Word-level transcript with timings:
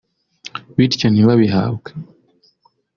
bityo 0.75 1.07
ntibabihabwe 1.09 1.89